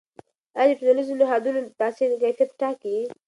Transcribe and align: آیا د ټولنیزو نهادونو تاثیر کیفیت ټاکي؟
آیا 0.59 0.67
د 0.71 0.77
ټولنیزو 0.79 1.17
نهادونو 1.21 1.59
تاثیر 1.79 2.09
کیفیت 2.21 2.49
ټاکي؟ 2.59 2.95